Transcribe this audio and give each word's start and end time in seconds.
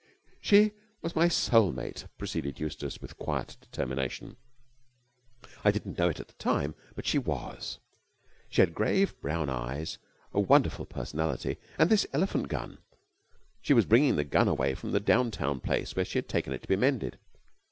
"She 0.41 0.71
was 1.03 1.15
my 1.15 1.27
soul 1.27 1.71
mate," 1.71 2.07
proceeded 2.17 2.59
Eustace 2.59 2.99
with 2.99 3.19
quiet 3.19 3.55
determination. 3.61 4.35
"I 5.63 5.69
didn't 5.69 5.95
know 5.99 6.09
it 6.09 6.19
at 6.19 6.27
the 6.27 6.33
time, 6.39 6.73
but 6.95 7.05
she 7.05 7.19
was. 7.19 7.77
She 8.49 8.63
had 8.63 8.73
grave 8.73 9.15
brown 9.21 9.47
eyes, 9.47 9.99
a 10.33 10.39
wonderful 10.39 10.87
personality, 10.87 11.57
and 11.77 11.91
this 11.91 12.07
elephant 12.13 12.47
gun. 12.47 12.79
She 13.61 13.75
was 13.75 13.85
bringing 13.85 14.15
the 14.15 14.23
gun 14.23 14.47
away 14.47 14.73
from 14.73 14.91
the 14.91 14.99
down 14.99 15.29
town 15.29 15.59
place 15.59 15.95
where 15.95 16.03
she 16.05 16.17
had 16.17 16.27
taken 16.27 16.51
it 16.51 16.63
to 16.63 16.67
be 16.67 16.75
mended." 16.77 17.19